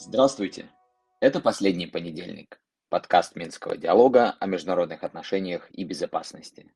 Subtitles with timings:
[0.00, 0.68] Здравствуйте!
[1.20, 2.60] Это последний понедельник.
[2.88, 6.72] Подкаст Минского диалога о международных отношениях и безопасности.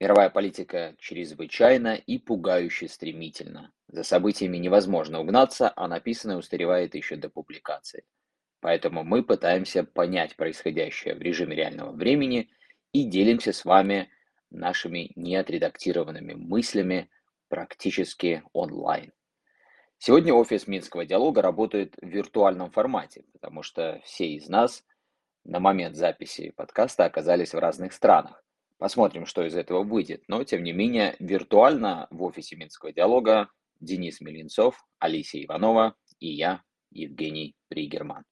[0.00, 3.72] Мировая политика чрезвычайно и пугающе стремительна.
[3.88, 8.04] За событиями невозможно угнаться, а написанное устаревает еще до публикации.
[8.60, 12.50] Поэтому мы пытаемся понять происходящее в режиме реального времени
[12.92, 14.10] и делимся с вами
[14.54, 17.10] нашими неотредактированными мыслями
[17.48, 19.12] практически онлайн.
[19.98, 24.84] Сегодня офис Минского диалога работает в виртуальном формате, потому что все из нас
[25.44, 28.44] на момент записи подкаста оказались в разных странах.
[28.78, 30.24] Посмотрим, что из этого выйдет.
[30.28, 33.48] Но, тем не менее, виртуально в офисе Минского диалога
[33.80, 38.24] Денис Милинцов, Алисия Иванова и я, Евгений Пригерман.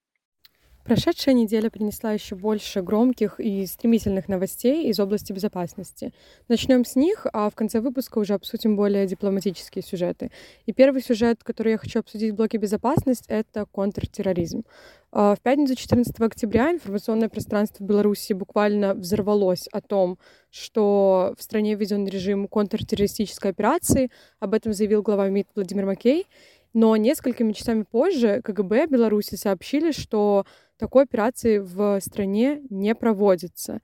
[0.84, 6.12] Прошедшая неделя принесла еще больше громких и стремительных новостей из области безопасности.
[6.48, 10.32] Начнем с них, а в конце выпуска уже обсудим более дипломатические сюжеты.
[10.66, 14.64] И первый сюжет, который я хочу обсудить в блоке безопасность, это контртерроризм.
[15.12, 20.18] А, в пятницу 14 октября информационное пространство Беларуси буквально взорвалось о том,
[20.50, 24.10] что в стране введен режим контртеррористической операции.
[24.40, 26.26] Об этом заявил глава МИД Владимир Макей.
[26.74, 30.46] Но несколькими часами позже КГБ Беларуси сообщили, что
[30.82, 33.80] такой операции в стране не проводится.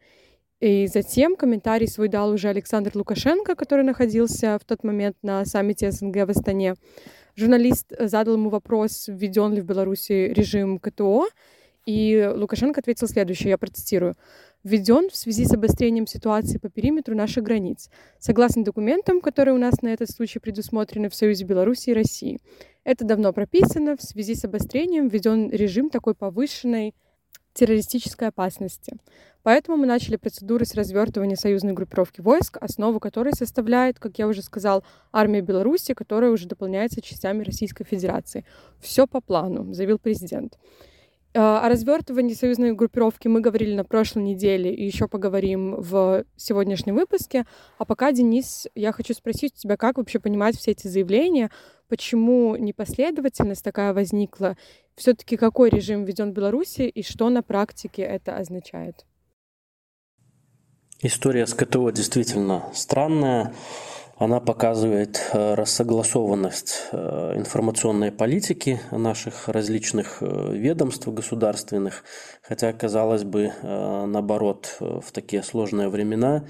[0.59, 5.93] И затем комментарий свой дал уже Александр Лукашенко, который находился в тот момент на саммите
[5.93, 6.75] СНГ в Астане.
[7.37, 11.29] Журналист задал ему вопрос, введен ли в Беларуси режим КТО,
[11.89, 14.15] и Лукашенко ответил следующее, я процитирую
[14.63, 19.81] введен в связи с обострением ситуации по периметру наших границ, согласно документам, которые у нас
[19.81, 22.41] на этот случай предусмотрены в Союзе Беларуси и России.
[22.85, 26.95] Это давно прописано, в связи с обострением введен режим такой повышенной
[27.55, 28.95] террористической опасности.
[29.43, 34.43] Поэтому мы начали процедуры с развертывания союзной группировки войск, основу которой составляет, как я уже
[34.43, 38.45] сказал, армия Беларуси, которая уже дополняется частями Российской Федерации.
[38.79, 40.59] Все по плану, заявил президент.
[41.35, 46.95] А, о развертывании союзной группировки мы говорили на прошлой неделе и еще поговорим в сегодняшнем
[46.95, 47.45] выпуске.
[47.77, 51.51] А пока, Денис, я хочу спросить у тебя, как вообще понимать все эти заявления,
[51.89, 54.57] почему непоследовательность такая возникла,
[54.97, 59.05] все-таки какой режим введен в Беларуси и что на практике это означает?
[61.01, 63.55] История с КТО действительно странная.
[64.19, 72.03] Она показывает э, рассогласованность э, информационной политики наших различных э, ведомств государственных,
[72.43, 76.45] хотя, казалось бы, наоборот, в такие сложные времена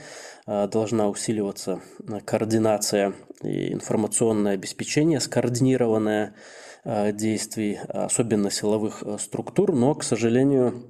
[0.47, 1.81] должна усиливаться
[2.25, 3.13] координация
[3.43, 6.35] и информационное обеспечение, скоординированное
[6.85, 10.85] действий, особенно силовых структур, но, к сожалению,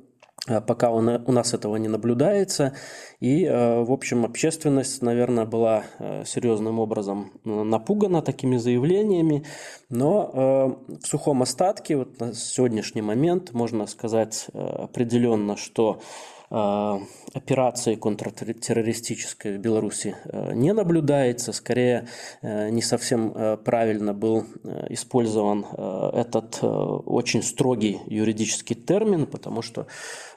[0.47, 2.72] пока у нас этого не наблюдается.
[3.21, 9.44] И, э, в общем, общественность, наверное, была э, серьезным образом напугана такими заявлениями.
[9.91, 19.59] Но в сухом остатке, вот на сегодняшний момент, можно сказать определенно, что Э, операции контртеррористической
[19.59, 21.53] в Беларуси э, не наблюдается.
[21.53, 22.09] Скорее,
[22.42, 24.47] э, не совсем правильно был
[24.88, 29.86] использован этот очень строгий юридический термин, потому что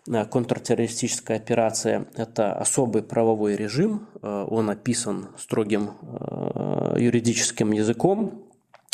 [0.05, 5.91] контртеррористическая операция– это особый правовой режим, он описан строгим
[6.97, 8.40] юридическим языком,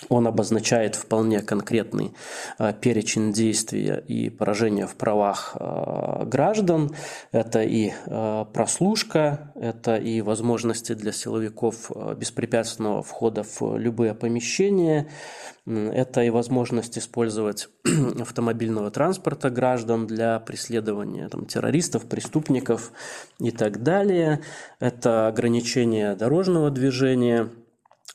[0.10, 2.14] он обозначает вполне конкретный
[2.60, 6.92] э, перечень действий и поражения в правах э, граждан.
[7.32, 15.10] Это и э, прослушка, это и возможности для силовиков беспрепятственного входа в любые помещения,
[15.66, 17.68] это и возможность использовать
[18.22, 22.92] автомобильного транспорта граждан для преследования там, террористов, преступников
[23.40, 24.42] и так далее.
[24.80, 27.50] Это ограничение дорожного движения–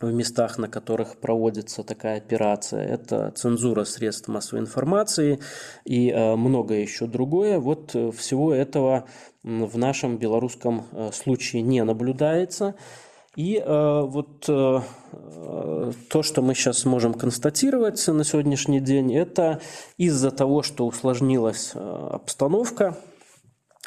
[0.01, 2.85] в местах, на которых проводится такая операция.
[2.87, 5.39] Это цензура средств массовой информации
[5.85, 7.59] и э, многое еще другое.
[7.59, 9.07] Вот э, всего этого
[9.43, 12.75] в нашем белорусском э, случае не наблюдается.
[13.35, 14.83] И вот то,
[16.21, 19.63] что мы сейчас можем констатировать на сегодняшний день, это
[19.97, 22.99] из-за того, что усложнилась обстановка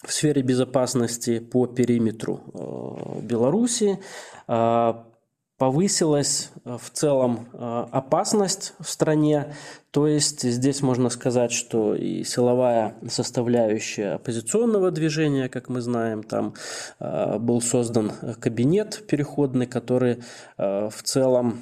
[0.03, 3.99] в сфере безопасности по периметру Беларуси,
[5.57, 9.55] повысилась э, в целом э, опасность в стране.
[9.91, 16.55] То есть здесь можно сказать, что и силовая составляющая оппозиционного движения, как мы знаем, там
[16.99, 20.23] э, был создан кабинет переходный, который
[20.57, 21.61] в целом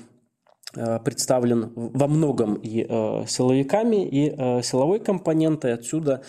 [0.73, 2.83] представлен во многом и
[3.27, 4.31] силовиками, и
[4.63, 5.73] силовой компонентой.
[5.73, 6.23] Отсюда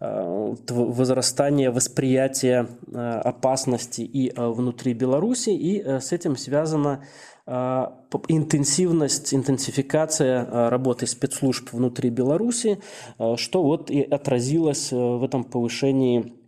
[0.00, 7.04] возрастание восприятия опасности и внутри Беларуси, и с этим связано
[7.46, 12.78] интенсивность, интенсификация работы спецслужб внутри Беларуси,
[13.36, 16.39] что вот и отразилось в этом повышении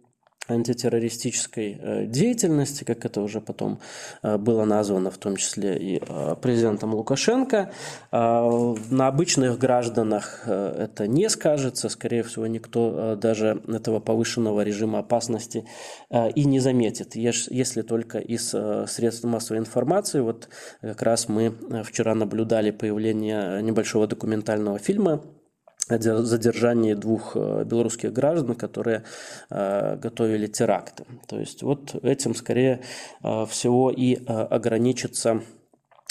[0.48, 3.78] антитеррористической э, деятельности, как это уже потом
[4.22, 7.72] э, было названо, в том числе и э, президентом Лукашенко.
[8.10, 15.64] На обычных гражданах это не скажется, скорее всего, никто даже этого повышенного режима опасности
[16.10, 20.20] и не заметит, если только из средств массовой информации.
[20.20, 20.48] Вот
[20.80, 21.54] как раз мы
[21.84, 25.22] вчера наблюдали появление небольшого документального фильма
[25.88, 29.04] задержании двух э, белорусских граждан, которые
[29.50, 31.04] э, готовили теракты.
[31.26, 32.82] То есть вот этим скорее
[33.22, 35.42] э, всего и ограничится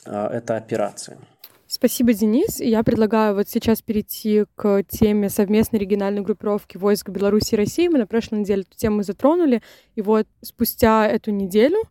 [0.04, 1.20] эта операция.
[1.68, 2.60] Спасибо, Денис.
[2.60, 7.88] Я предлагаю вот сейчас перейти к теме совместной региональной группировки войск Беларуси и России.
[7.88, 9.62] Мы на прошлой неделе эту тему затронули,
[9.96, 11.84] и вот спустя эту неделю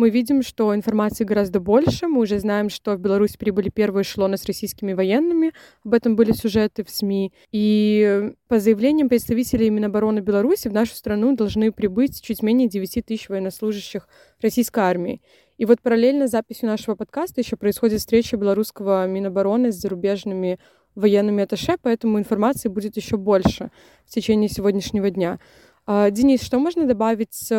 [0.00, 2.08] мы видим, что информации гораздо больше.
[2.08, 5.52] Мы уже знаем, что в Беларусь прибыли первые эшелоны с российскими военными.
[5.84, 7.34] Об этом были сюжеты в СМИ.
[7.52, 13.28] И по заявлениям представителей Минобороны Беларуси в нашу страну должны прибыть чуть менее 9 тысяч
[13.28, 14.08] военнослужащих
[14.40, 15.20] российской армии.
[15.58, 20.58] И вот параллельно с записью нашего подкаста еще происходит встреча белорусского Минобороны с зарубежными
[20.94, 23.70] военными атташе, поэтому информации будет еще больше
[24.06, 25.38] в течение сегодняшнего дня.
[25.86, 27.50] А, Денис, что можно добавить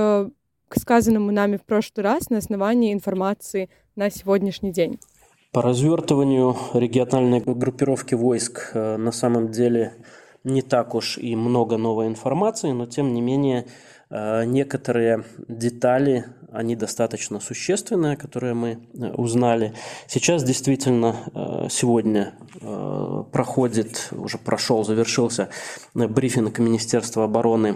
[0.72, 5.00] к сказанному нами в прошлый раз на основании информации на сегодняшний день?
[5.52, 9.94] По развертыванию региональной группировки войск э, на самом деле
[10.46, 13.66] не так уж и много новой информации, но тем не менее
[14.10, 19.74] э, некоторые детали, они достаточно существенные, которые мы э, узнали.
[20.08, 21.18] Сейчас действительно
[21.70, 22.34] сегодня
[23.32, 25.50] проходит, уже прошел, завершился
[25.94, 27.76] брифинг Министерства обороны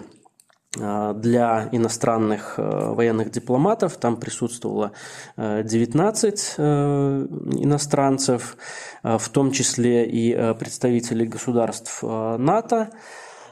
[0.75, 3.97] для иностранных э, военных дипломатов.
[3.97, 4.91] Там присутствовало
[5.37, 7.27] 19 э, э,
[7.59, 8.57] иностранцев,
[9.03, 12.89] в том числе и представители государств НАТО.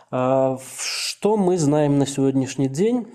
[0.09, 3.07] Что мы знаем на сегодняшний день?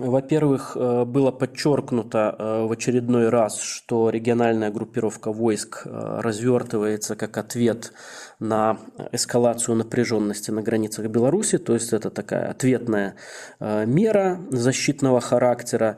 [0.00, 7.38] Во-первых, э, было подчеркнуто э, в очередной раз, что региональная группировка войск э, развертывается как
[7.38, 7.92] ответ
[8.40, 8.78] на
[9.12, 13.14] эскалацию напряженности на границах Беларуси, то есть это такая ответная
[13.60, 15.96] мера защитного характера.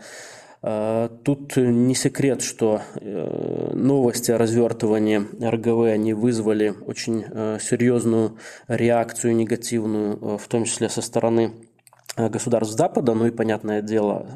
[0.60, 2.82] Тут не секрет, что
[3.72, 7.24] новости о развертывании РГВ они вызвали очень
[7.60, 8.36] серьезную
[8.68, 11.52] реакцию негативную, в том числе со стороны
[12.16, 14.26] государств Запада, ну и, понятное дело,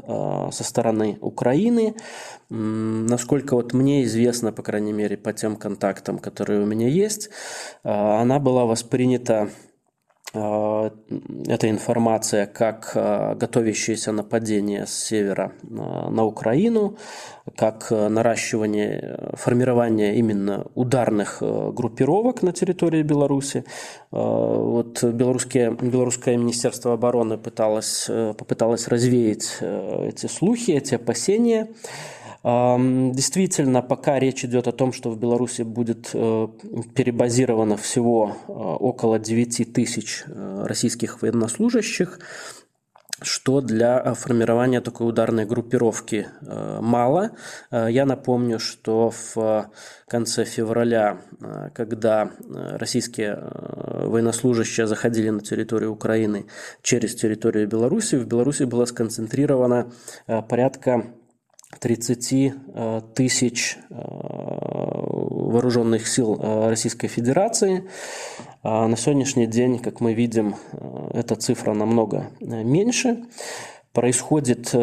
[0.49, 1.95] э, со стороны Украины.
[2.51, 7.31] Насколько вот мне известно, по крайней мере, по тем контактам, которые у меня есть,
[7.85, 9.70] э, она была воспринята Э,
[10.33, 16.97] эта информация как э, готовящееся нападение с севера э, на Украину,
[17.57, 23.65] как наращивание, формирование именно ударных группировок на территории Беларуси.
[24.13, 31.71] Вот белорусские, белорусское министерство обороны пыталось, попыталось развеять эти слухи, эти опасения.
[32.43, 36.49] Действительно, пока речь идет о том, что в Беларуси будет э,
[36.95, 42.19] перебазировано всего э, около 9 тысяч э, российских военнослужащих,
[43.21, 47.33] что для формирования такой ударной группировки мало.
[47.71, 49.71] Я напомню, что в
[50.09, 51.21] конце февраля,
[51.75, 53.39] когда российские
[54.07, 56.47] военнослужащие заходили на территорию Украины
[56.81, 59.93] через территорию Беларуси, в Беларуси было сконцентрировано
[60.49, 61.13] порядка
[61.79, 62.53] 30 э,
[63.15, 67.85] тысяч э, вооруженных сил э, Российской Федерации.
[68.63, 70.57] А на сегодняшний день, как мы видим,
[71.15, 73.25] эта цифра намного меньше.
[73.93, 74.75] Происходит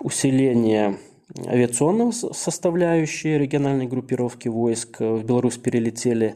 [0.00, 0.98] усиление
[1.46, 4.98] авиационной составляющей региональной группировки войск.
[4.98, 6.34] В Беларусь перелетели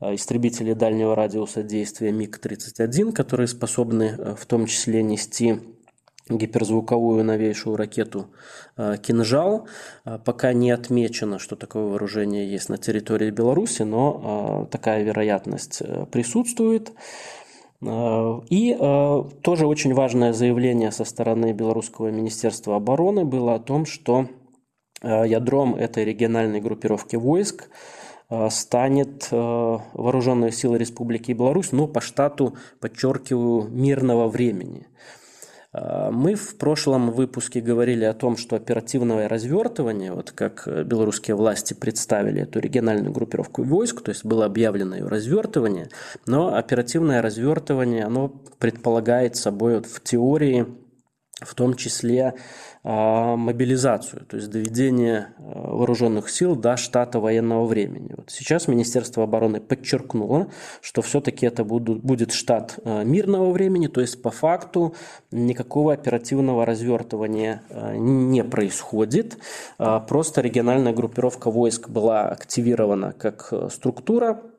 [0.00, 5.60] истребители дальнего радиуса действия МиГ-31, которые способны в том числе нести
[6.28, 8.26] гиперзвуковую новейшую ракету
[8.76, 9.66] э, «Кинжал».
[10.04, 15.82] Э, пока не отмечено, что такое вооружение есть на территории Беларуси, но э, такая вероятность
[16.10, 16.92] присутствует.
[17.82, 18.76] И
[19.42, 24.28] тоже очень важное заявление со стороны Белорусского министерства обороны было о том, что
[25.02, 27.70] ядром этой региональной группировки войск
[28.50, 34.86] станет вооруженные силы Республики Беларусь, но по штату, подчеркиваю, мирного времени–
[35.72, 42.42] мы в прошлом выпуске говорили о том, что оперативное развертывание, вот как белорусские власти представили
[42.42, 45.88] эту региональную группировку войск, то есть было объявлено ее развертывание,
[46.26, 50.66] но оперативное развертывание, оно предполагает собой вот в теории
[51.40, 52.34] в том числе
[52.82, 58.14] а, мобилизацию, то есть доведение а, вооруженных сил до штата военного времени.
[58.16, 60.48] Вот сейчас Министерство обороны подчеркнуло,
[60.80, 64.94] что все-таки это будет штат а, мирного времени, то есть по факту
[65.30, 69.38] никакого оперативного развертывания не происходит.
[69.76, 74.49] Просто региональная группировка войск была активирована как структура, а,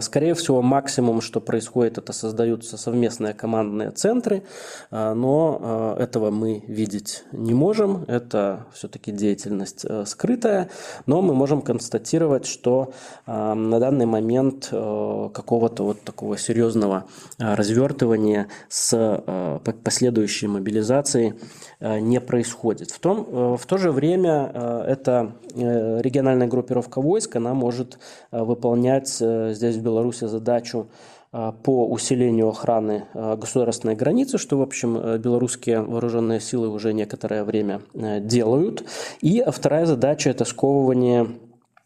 [0.00, 4.42] скорее всего, максимум, что происходит, это создаются совместные командные центры,
[4.90, 8.04] а, но а, этого мы видеть не можем.
[8.08, 10.68] Это все-таки деятельность э, скрытая,
[11.06, 12.92] но мы можем констатировать, что
[13.26, 17.04] на данный момент э, какого-то вот такого серьезного
[17.38, 21.34] развертывания с последующей мобилизацией
[21.80, 22.90] не происходит.
[22.90, 24.52] В, том, э, в то же время
[24.86, 27.98] эта региональная группировка войск, она может
[28.30, 29.20] выполнять
[29.62, 30.88] здесь в Беларуси задачу
[31.30, 36.92] а, по усилению охраны а, государственной границы, что, в общем, э, белорусские вооруженные силы уже
[36.92, 38.84] некоторое время э, делают.
[39.20, 41.28] И вторая задача– это сковывание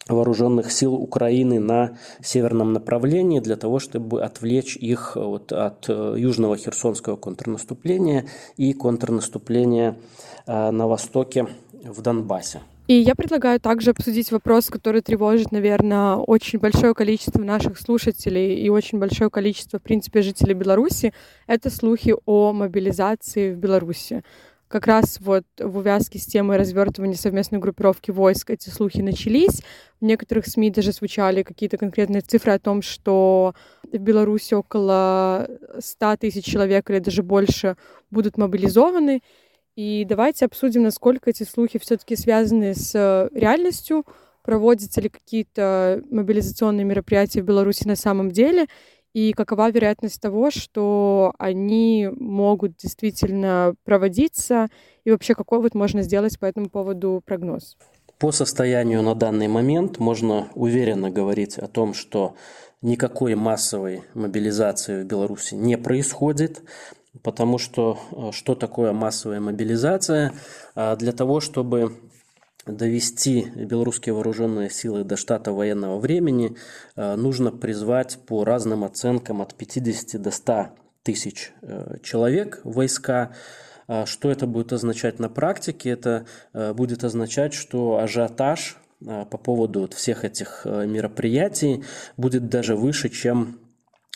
[0.08, 6.56] вооруженных сил Украины на северном направлении для того, чтобы отвлечь их вот от э, южного
[6.56, 9.96] херсонского контрнаступления и контрнаступления
[10.46, 12.60] на востоке в Донбассе.
[12.86, 18.68] И я предлагаю также обсудить вопрос, который тревожит, наверное, очень большое количество наших слушателей и
[18.68, 21.12] очень большое количество, в принципе, жителей Беларуси.
[21.48, 24.22] Это слухи о мобилизации в Беларуси.
[24.68, 29.62] Как раз вот в увязке с темой развертывания совместной группировки войск эти слухи начались.
[30.00, 33.54] В некоторых СМИ даже звучали какие-то конкретные цифры о том, что
[33.92, 37.76] в Беларуси около 100 тысяч человек или даже больше
[38.10, 39.22] будут мобилизованы.
[39.76, 44.06] И давайте обсудим, насколько эти слухи все-таки связаны с э, реальностью,
[44.42, 48.68] проводятся ли какие-то мобилизационные мероприятия в Беларуси на самом деле,
[49.12, 54.68] и какова вероятность того, что они могут действительно проводиться,
[55.04, 57.76] и вообще какой вот можно сделать по этому поводу прогноз?
[58.18, 62.34] По состоянию на данный момент можно уверенно говорить о том, что
[62.80, 66.62] никакой массовой мобилизации в Беларуси не происходит
[67.22, 70.32] потому что э, что такое массовая мобилизация?
[70.74, 71.96] А для того, чтобы
[72.66, 76.56] довести белорусские вооруженные силы до штата военного времени,
[76.96, 80.68] э, нужно призвать по разным оценкам от 50 до 100
[81.02, 83.32] тысяч э, человек войска.
[83.88, 85.90] А что это будет означать на практике?
[85.90, 91.84] Это будет означать, что ажиотаж по поводу всех этих мероприятий
[92.16, 93.60] будет даже выше, чем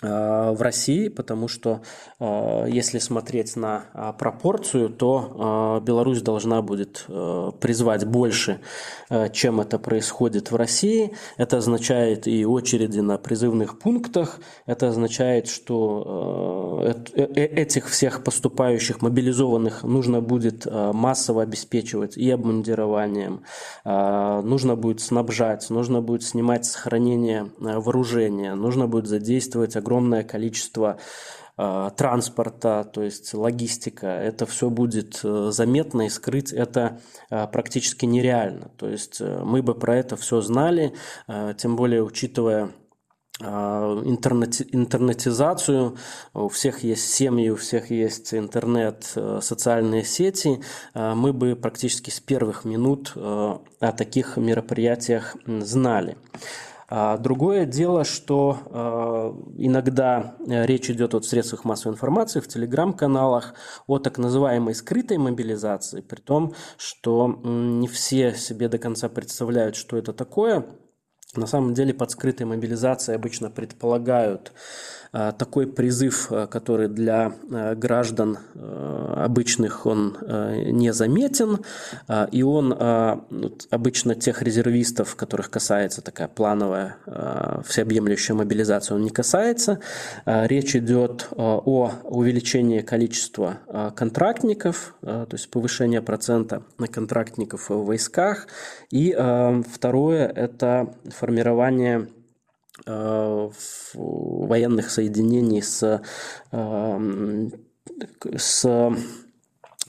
[0.02, 1.83] в России, потому что
[2.19, 7.07] э, если смотреть на а, пропорцию, то э, Беларусь должна будет
[7.61, 8.61] призвать больше,
[9.33, 11.12] чем это происходит в России.
[11.37, 20.21] Это означает и очереди на призывных пунктах, это означает, что этих всех поступающих мобилизованных нужно
[20.21, 23.42] будет массово обеспечивать и обмундированием,
[23.85, 30.99] нужно будет снабжать, нужно будет снимать с хранения вооружения, нужно будет задействовать огромное огромное количество
[31.59, 38.06] э, транспорта, то есть логистика, это все будет э, заметно и скрыть это э, практически
[38.06, 38.70] нереально.
[38.76, 40.94] То есть мы бы про это все знали,
[41.59, 42.70] тем более учитывая
[43.40, 45.97] интернет, интернетизацию,
[46.35, 50.61] у всех есть семьи, у всех есть интернет, социальные сети,
[50.94, 56.18] мы бы практически с первых минут о таких мероприятиях знали.
[56.92, 63.54] А другое дело, что а, иногда э, речь идет в средствах массовой информации, в телеграм-каналах
[63.87, 69.97] о так называемой скрытой мобилизации, при том, что не все себе до конца представляют, что
[69.97, 70.66] это такое.
[71.37, 74.52] На самом деле под скрытой мобилизацией обычно предполагают
[75.12, 81.59] такой призыв, э, который для э, граждан обычных он не заметен,
[82.33, 82.73] и он
[83.71, 86.97] обычно тех резервистов, которых касается такая плановая
[87.64, 89.81] всеобъемлющая мобилизация, он не касается.
[90.26, 93.59] Речь идет о увеличении количества
[93.95, 98.47] контрактников, то есть повышение процента контрактников в войсках.
[98.90, 102.09] И второе– это формирование
[103.95, 106.03] военных соединений с,
[106.53, 107.49] э,
[108.37, 108.93] с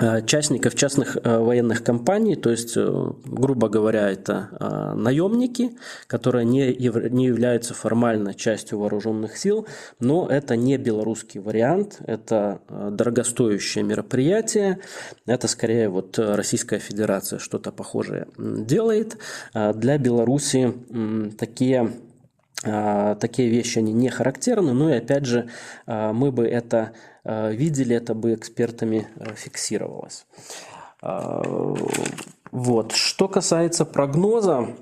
[0.01, 6.73] Э, частников частных э, военных компаний, то есть, э, грубо говоря, это наемники, которые не,
[7.09, 9.67] не являются формально частью вооруженных сил,
[9.99, 14.79] но это не белорусский вариант, это дорогостоящее мероприятие,
[15.27, 19.17] это скорее вот Российская Федерация что-то похожее делает.
[19.53, 20.73] Для Беларуси
[21.37, 21.91] такие
[22.61, 25.49] такие вещи они не характерны, но и опять же
[25.87, 30.25] мы бы это Э, видели, это бы экспертами фиксировалось.
[32.51, 32.91] Вот.
[32.91, 34.75] Что касается прогноза,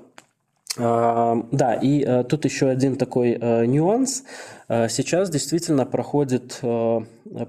[0.76, 3.36] да, и тут еще один такой
[3.66, 4.22] нюанс.
[4.68, 6.60] Сейчас действительно проходит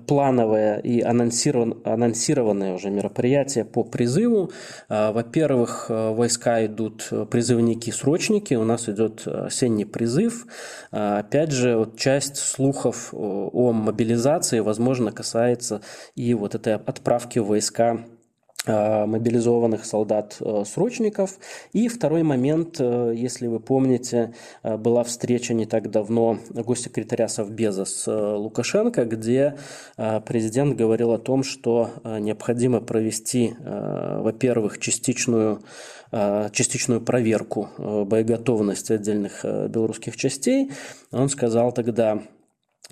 [0.07, 4.51] плановое и анонсированное уже мероприятие по призыву.
[4.89, 10.47] Во-первых, войска идут призывники-срочники, у нас идет осенний призыв.
[10.89, 15.81] Опять же, вот часть слухов о мобилизации, возможно, касается
[16.15, 18.20] и вот этой отправки войска Э,
[18.67, 21.31] мобилизованных солдат-срочников.
[21.31, 27.85] Э, и второй момент, э, если вы помните, была встреча не так давно госсекретаря Совбеза
[27.85, 29.57] с Лукашенко, где
[29.97, 35.61] президент говорил о том, что необходимо провести, во-первых, частичную
[36.11, 40.71] частичную проверку боеготовности отдельных белорусских частей.
[41.11, 42.21] Он сказал тогда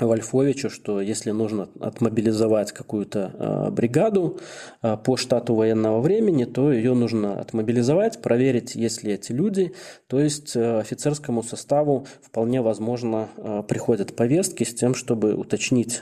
[0.06, 4.40] Вольфовичу, что если нужно отмобилизовать какую-то э, бригаду
[4.82, 9.74] э, по штату военного времени, то ее нужно отмобилизовать, проверить, есть ли эти люди.
[10.08, 13.30] То есть э, офицерскому составу вполне возможно
[13.68, 16.02] приходят повестки с тем, чтобы уточнить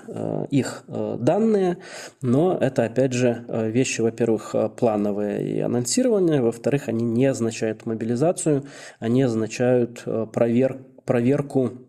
[0.49, 1.77] их данные.
[2.21, 8.65] Но это, опять же, вещи, во-первых, плановые и анонсирование, во-вторых, они не означают мобилизацию,
[8.99, 11.86] они означают провер проверку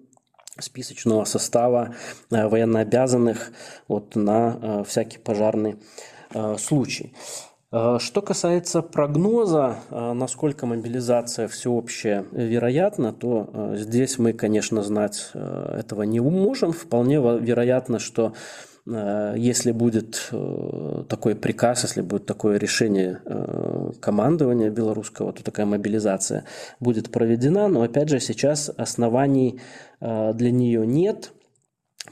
[0.61, 1.95] списочного состава
[2.31, 3.53] э, военнообязанных
[3.87, 5.77] вот, на э, всякий пожарный
[6.35, 7.13] э, случай.
[7.71, 16.73] Что касается прогноза, насколько мобилизация всеобщая вероятна, то здесь мы, конечно, знать этого не можем.
[16.73, 18.33] Вполне вероятно, что
[19.37, 26.45] если будет э, такой приказ, если будет такое решение э, командования белорусского, то такая мобилизация
[26.81, 27.69] будет проведена.
[27.69, 29.61] Но опять же, сейчас оснований
[30.01, 31.33] для нее нет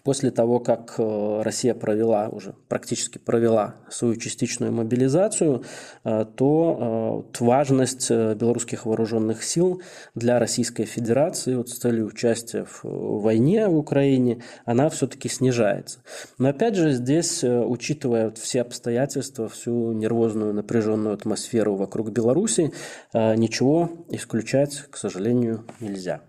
[0.06, 5.64] после того, как э, Россия провела, уже практически провела свою частичную мобилизацию,
[6.04, 9.82] э, то э, важность белорусских вооруженных сил
[10.14, 15.98] для Российской Федерации вот с целью участия в войне в Украине, она все-таки снижается.
[16.38, 22.72] Но опять же здесь, учитывая все обстоятельства, всю нервозную напряженную атмосферу вокруг Беларуси,
[23.12, 26.20] ничего исключать, к сожалению, нельзя.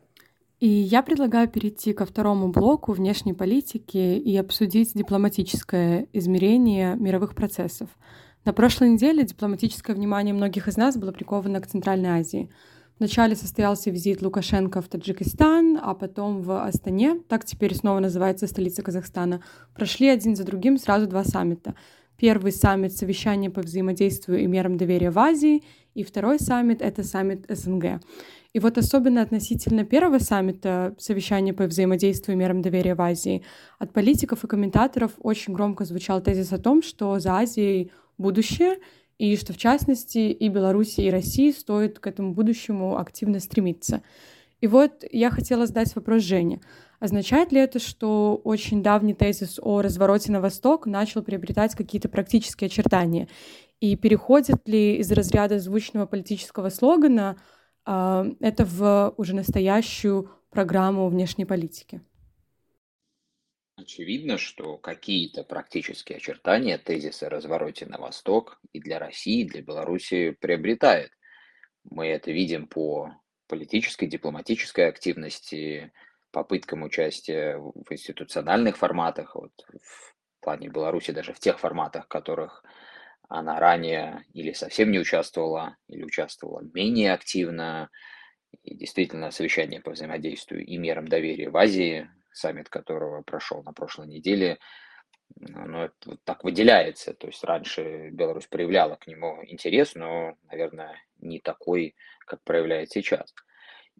[0.60, 7.90] И я предлагаю перейти ко второму блоку внешней политики и обсудить дипломатическое измерение мировых процессов.
[8.44, 12.50] На прошлой неделе дипломатическое внимание многих из нас было приковано к Центральной Азии.
[12.98, 18.82] Вначале состоялся визит Лукашенко в Таджикистан, а потом в Астане, так теперь снова называется столица
[18.82, 19.44] Казахстана.
[19.76, 21.76] Прошли один за другим сразу два саммита.
[22.18, 27.46] Первый саммит— совещание по взаимодействию и мерам доверия в Азии, и второй саммит— это саммит
[27.48, 28.02] СНГ.
[28.54, 33.44] И вот особенно относительно первого саммита совещания по взаимодействию и мерам доверия в Азии
[33.78, 38.78] от политиков и комментаторов очень громко звучал тезис о том, что за Азией будущее,
[39.20, 44.02] и что, в частности, и Беларуси, и России стоит к этому будущему активно стремиться.
[44.62, 46.60] И вот я хотела задать вопрос Жене.
[47.00, 52.68] Означает ли это, что очень давний тезис о развороте на восток начал приобретать какие-то практические
[52.68, 53.28] очертания?
[53.80, 57.40] И переходит ли из разряда звучного политического слогана
[57.86, 62.02] а, это в уже настоящую программу внешней политики?
[63.76, 69.62] Очевидно, что какие-то практические очертания тезиса о развороте на восток и для России, и для
[69.62, 71.12] Беларуси приобретает.
[71.84, 73.14] Мы это видим по
[73.48, 75.94] политической, дипломатической активности,
[76.38, 82.64] попыткам участия в институциональных форматах, вот в плане Беларуси даже в тех форматах, в которых
[83.28, 87.90] она ранее или совсем не участвовала, или участвовала менее активно.
[88.62, 94.06] И действительно, совещание по взаимодействию и мерам доверия в Азии, саммит которого прошел на прошлой
[94.06, 94.60] неделе,
[95.40, 97.16] ну, вот так выделяется.
[97.16, 101.96] То есть раньше Беларусь проявляла к нему интерес, но, наверное, не такой,
[102.28, 103.34] как проявляет сейчас.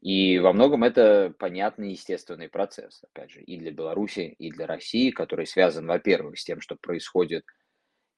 [0.02, 5.10] И во многом это понятный естественный процесс, опять же, и для Беларуси, и для России,
[5.12, 7.44] который связан, во-первых, с тем, что происходит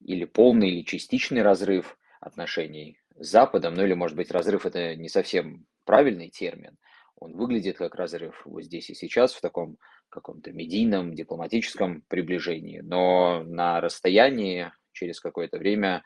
[0.02, 5.10] или полный, или частичный разрыв отношений с Западом, ну или, может быть, разрыв это не
[5.10, 6.78] совсем правильный термин,
[7.16, 9.78] он выглядит как разрыв вот здесь и сейчас в таком
[10.10, 16.04] каком-то медийном, дипломатическом приближении, но на расстоянии через какое-то время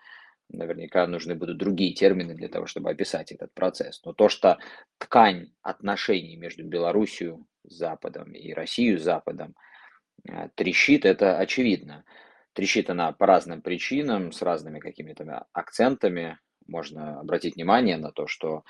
[0.49, 4.01] наверняка нужны будут другие термины для того, чтобы описать этот процесс.
[4.05, 4.57] Но то, что
[4.97, 9.55] ткань отношений между Белоруссией Западом и Россией Западом
[10.27, 12.05] э, трещит, это очевидно.
[12.53, 16.39] Трещит она по разным причинам, с разными какими-то акцентами.
[16.67, 18.63] Можно обратить внимание на то, что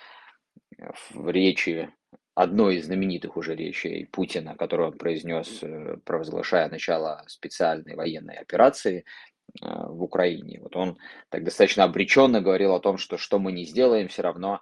[0.78, 1.90] э, в речи,
[2.36, 9.06] одной из знаменитых уже речей Путина, которую он произнес, э, провозглашая начало специальной военной операции
[9.62, 10.98] в Украине, вот он
[11.30, 14.62] так достаточно обреченно говорил о том, что что мы не сделаем, все равно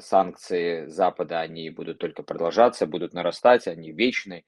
[0.00, 4.44] санкции Запада, они будут только продолжаться, будут нарастать, они вечны.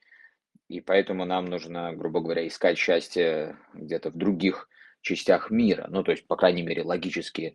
[0.68, 4.68] И поэтому нам нужно, грубо говоря, искать счастье где-то в других
[5.00, 5.87] частях мира.
[5.88, 7.55] Ну, то есть, по крайней мере, логически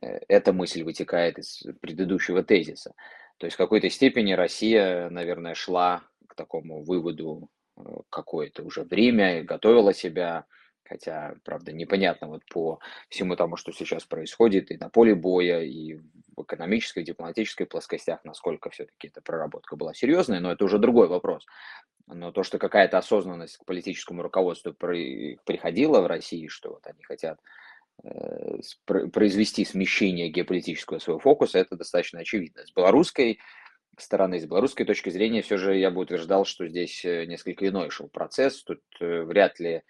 [0.00, 2.94] э, эта мысль вытекает из предыдущего тезиса.
[3.38, 9.42] То есть в какой-то степени Россия, наверное, шла к такому выводу э, какое-то уже время,
[9.42, 10.44] готовила себя,
[10.84, 15.94] хотя, правда, непонятно вот по всему тому, что сейчас происходит и на поле боя, и
[16.36, 21.46] в экономической, дипломатической плоскостях, насколько все-таки эта проработка была серьезной, но это уже другой вопрос.
[22.06, 27.40] Но то, что какая-то осознанность к политическому руководству приходила в России, что вот они хотят
[28.02, 32.66] э, произвести смещение геополитического своего фокуса, это достаточно очевидно.
[32.66, 33.38] С белорусской
[33.98, 37.90] стороны, с белорусской точки зрения, все же я бы утверждал, что здесь э, несколько иной
[37.90, 38.62] шел процесс.
[38.62, 39.82] Тут э, вряд ли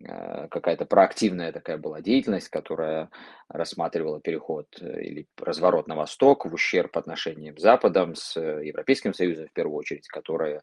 [0.00, 3.10] какая-то проактивная такая была деятельность, которая
[3.48, 9.52] рассматривала переход или разворот на восток в ущерб отношениям с Западом, с Европейским Союзом в
[9.52, 10.62] первую очередь, которые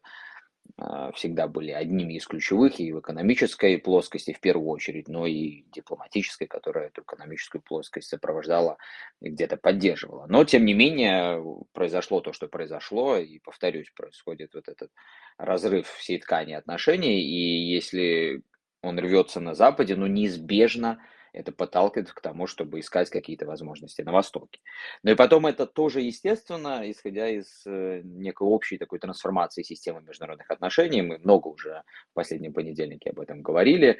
[1.14, 6.46] всегда были одними из ключевых и в экономической плоскости в первую очередь, но и дипломатической,
[6.46, 8.78] которая эту экономическую плоскость сопровождала
[9.20, 10.26] и где-то поддерживала.
[10.28, 11.42] Но, тем не менее,
[11.72, 14.90] произошло то, что произошло, и, повторюсь, происходит вот этот
[15.36, 18.42] разрыв всей ткани отношений, и если
[18.82, 20.98] он рвется на Западе, но неизбежно
[21.32, 24.60] это подталкивает к тому, чтобы искать какие-то возможности на Востоке.
[25.02, 30.50] Ну и потом это тоже естественно, исходя из э, некой общей такой трансформации системы международных
[30.50, 31.00] отношений.
[31.00, 33.98] Мы много уже в последнем понедельнике об этом говорили.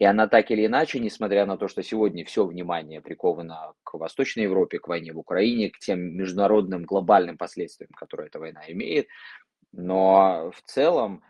[0.00, 4.42] И она так или иначе, несмотря на то, что сегодня все внимание приковано к Восточной
[4.42, 9.06] Европе, к войне в Украине, к тем международным глобальным последствиям, которые эта война имеет,
[9.70, 11.22] но в целом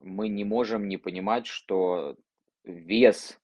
[0.00, 2.16] мы не можем не понимать, что
[2.66, 3.38] вес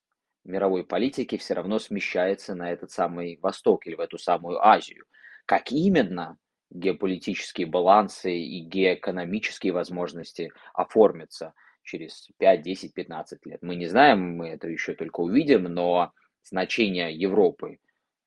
[0.44, 5.04] мировой политики все равно смещается на этот самый Восток или в эту самую Азию.
[5.46, 6.38] Как именно
[6.70, 13.62] геополитические балансы и геоэкономические возможности оформятся через 5, 10, 15 лет.
[13.62, 17.78] Мы не знаем, мы это еще только увидим, но значение Европы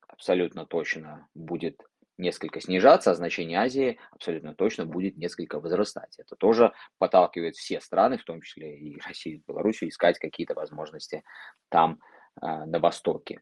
[0.07, 1.81] абсолютно точно будет
[2.17, 6.17] несколько снижаться, а значение Азии абсолютно точно будет несколько возрастать.
[6.17, 11.23] Это тоже подталкивает все страны, в том числе и Россию, и Белоруссию, искать какие-то возможности
[11.69, 11.99] там
[12.41, 13.41] а, на Востоке.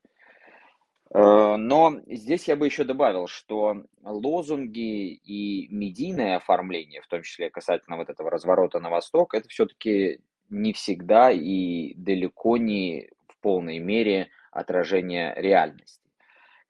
[1.14, 7.50] Э, но здесь я бы еще добавил, что лозунги и медийное оформление, в том числе
[7.50, 13.80] касательно вот этого разворота на восток, это все-таки не всегда и далеко не в полной
[13.80, 16.03] мере отражение реальности.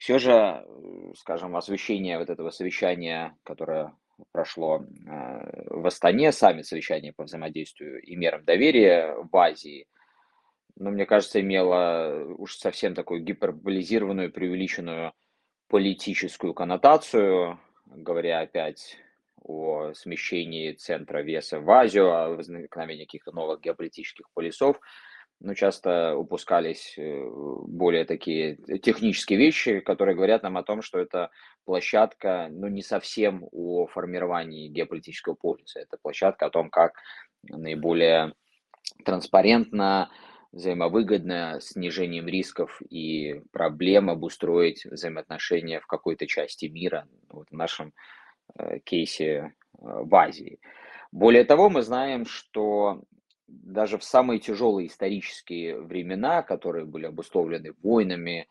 [0.03, 3.95] Все же, э, скажем, освещение вот этого совещания, которое
[4.33, 9.87] прошло э, в Астане, сами совещания по взаимодействию и мерам доверия в Азии,
[10.75, 15.13] ну, мне кажется, имело уж совсем такую гиперболизированную, преувеличенную
[15.69, 18.97] политическую коннотацию, говоря опять
[19.41, 24.81] о смещении центра веса в Азию, о возникновении каких-то новых геополитических полюсов
[25.39, 27.25] но часто упускались э,
[27.67, 31.31] более такие технические вещи, которые говорят нам о том, что это
[31.65, 35.81] площадка, ну, не совсем о формировании геополитического полюса.
[35.81, 36.93] Это площадка о том, как
[37.43, 38.33] наиболее
[39.03, 40.09] транспарентно,
[40.53, 47.91] взаимовыгодно, снижением рисков и проблем обустроить взаимоотношения в какой-то части мира, вот в нашем
[48.57, 50.59] э, кейсе э, в Азии.
[51.11, 53.03] Более того, мы знаем, что
[53.47, 58.47] даже в самые тяжелые исторические времена, которые были обусловлены войнами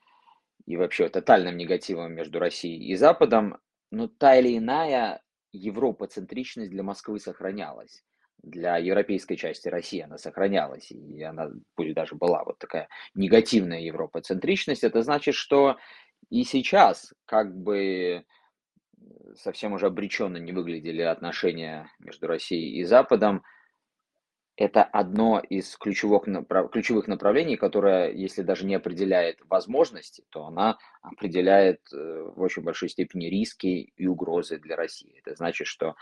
[0.66, 3.58] и вообще тотальным негативом между Россией и Западом,
[3.90, 8.04] но та или иная европоцентричность для Москвы сохранялась.
[8.42, 14.82] Для европейской части России она сохранялась, и она пусть даже была вот такая негативная европоцентричность.
[14.82, 15.76] Это значит, что
[16.28, 18.24] и сейчас, как бы
[19.36, 23.42] совсем уже обреченно не выглядели отношения между Россией и Западом,
[24.56, 26.70] это одно из ключевых, направ...
[26.70, 32.88] ключевых направлений, которое, если даже не определяет возможности, то она определяет э, в очень большой
[32.90, 35.20] степени риски и угрозы для России.
[35.24, 35.96] Это значит, что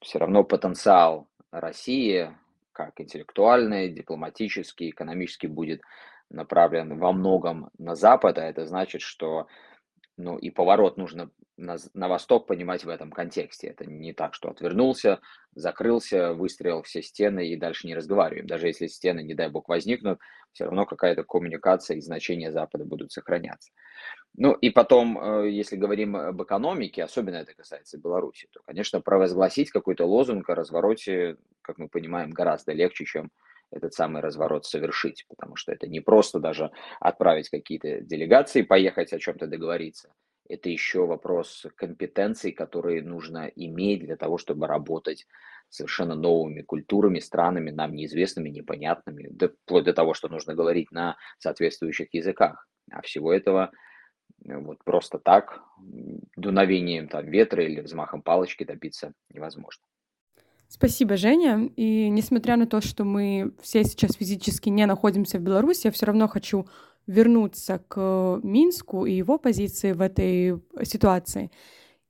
[0.00, 2.30] все равно потенциал России,
[2.72, 5.82] как интеллектуальный, дипломатический, экономический, будет
[6.30, 9.48] направлен во многом на запад, а это значит, что
[10.16, 13.68] ну и поворот нужно на, на восток понимать в этом контексте.
[13.68, 15.20] Это не так, что отвернулся,
[15.54, 18.46] закрылся, выстрелил все стены и дальше не разговариваем.
[18.46, 20.18] Даже если стены, не дай бог, возникнут,
[20.52, 23.72] все равно какая-то коммуникация и значения Запада будут сохраняться.
[24.34, 29.70] Ну и потом, э, если говорим об экономике, особенно это касается Беларуси, то, конечно, провозгласить
[29.70, 33.30] какой-то лозунг о развороте, как мы понимаем, гораздо легче, чем
[33.72, 39.18] этот самый разворот совершить, потому что это не просто даже отправить какие-то делегации, поехать о
[39.18, 40.12] чем-то договориться.
[40.48, 45.26] Это еще вопрос компетенций, которые нужно иметь для того, чтобы работать
[45.70, 49.30] совершенно новыми культурами, странами, нам неизвестными, непонятными,
[49.64, 52.68] вплоть до того, что нужно говорить на соответствующих языках.
[52.90, 53.70] А всего этого
[54.44, 55.62] э, вот просто так,
[56.36, 59.82] дуновением там, ветра или взмахом палочки добиться невозможно.
[60.74, 61.70] Спасибо, Женя.
[61.76, 66.06] И несмотря на то, что мы все сейчас физически не находимся в Беларуси, я все
[66.06, 66.66] равно хочу
[67.06, 71.50] вернуться к Минску и его позиции в этой ситуации.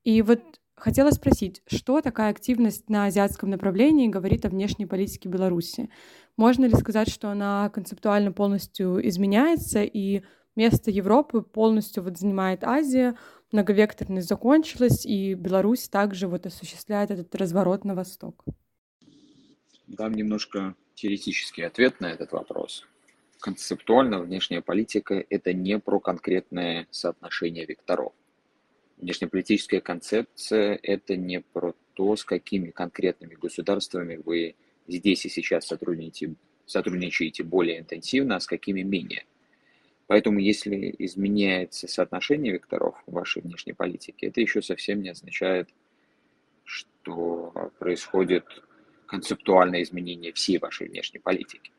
[0.05, 0.40] И вот
[0.77, 5.90] хотела спросить, что такая активность на азиатском направлении говорит о внешней политике Беларуси?
[6.37, 10.22] Можно ли сказать, что она концептуально полностью изменяется, и
[10.55, 13.16] место Европы полностью вот занимает Азия,
[13.52, 18.44] многовекторность закончилась, и Беларусь также вот осуществляет этот разворот на восток?
[19.86, 22.86] Дам немножко теоретический ответ на этот вопрос.
[23.40, 28.12] Концептуально внешняя политика– это не про конкретное соотношение векторов.
[28.98, 34.54] Внешнеполитическая концепция– это не про то, с какими конкретными государствами вы
[34.86, 36.36] здесь и сейчас сотрудничаете,
[36.66, 39.24] сотрудничаете более интенсивно, а с какими менее.
[40.12, 45.70] Поэтому если изменяется соотношение векторов в вашей внешней политике, это еще совсем не означает,
[46.64, 48.44] что происходит
[49.07, 51.72] концептуальное изменение всей вашей внешней политики.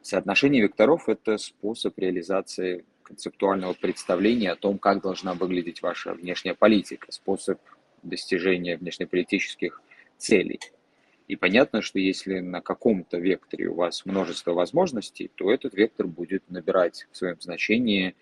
[0.00, 7.12] Соотношение векторов– это способ реализации концептуального представления о том, как должна выглядеть ваша внешняя политика,
[7.12, 7.60] способ
[8.02, 9.80] достижения внешнеполитических
[10.18, 10.58] целей–
[11.28, 16.48] и понятно, что если на каком-то векторе у вас множество возможностей, то этот вектор будет
[16.50, 18.14] набирать в своем значении,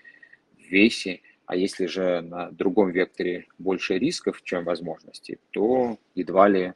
[0.56, 1.20] в весе.
[1.46, 6.74] А если же на другом векторе больше рисков, чем возможностей, то едва ли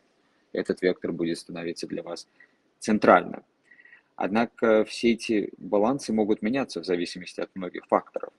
[0.53, 2.27] этот вектор будет становиться для вас
[2.79, 3.45] центральным.
[4.17, 8.33] Однако все эти балансы могут меняться в зависимости от многих факторов.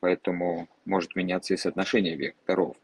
[0.00, 2.76] Поэтому может меняться и соотношение векторов.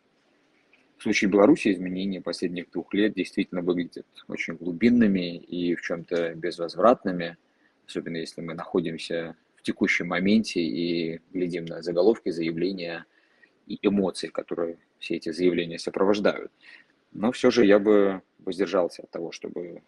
[1.01, 7.39] В случае Беларуси изменения последних двух лет действительно выглядят очень глубинными и в чем-то безвозвратными,
[7.87, 13.07] особенно если мы находимся в текущем моменте и глядим на заголовки, заявления
[13.67, 16.53] и эмоции, которые все эти заявления сопровождают.
[17.13, 19.81] Но все же я бы воздержался от того, чтобы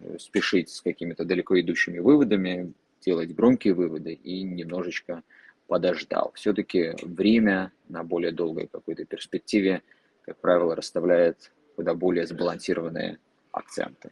[0.00, 2.72] э, спешить с какими-то далеко идущими выводами,
[3.04, 5.24] делать громкие выводы и немножечко
[5.66, 6.30] подождал.
[6.36, 9.82] Все-таки время на более долгой какой-то перспективе
[10.24, 13.18] как правило, расставляет куда более сбалансированные
[13.52, 14.10] акценты.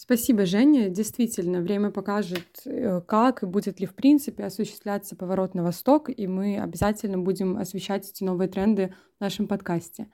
[0.00, 0.88] Спасибо, Женя.
[0.88, 6.26] Действительно, время покажет, э, как и будет ли в принципе осуществляться поворот на восток, и
[6.28, 10.08] мы обязательно будем освещать эти новые тренды в нашем подкасте.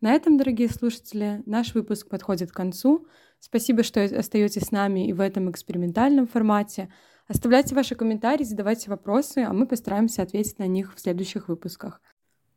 [0.00, 3.06] На этом, дорогие слушатели, наш выпуск подходит к концу.
[3.38, 6.92] Спасибо, что остаетесь с нами и в этом экспериментальном формате.
[7.28, 12.00] Оставляйте ваши комментарии, задавайте вопросы, а мы постараемся ответить на них в следующих выпусках.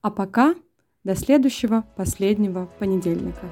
[0.02, 0.56] А пока
[1.04, 3.46] до следующего, последнего понедельника.